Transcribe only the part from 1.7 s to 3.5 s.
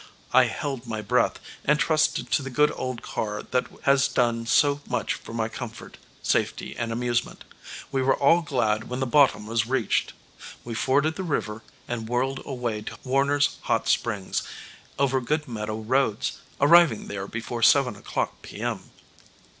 trusted to the good old car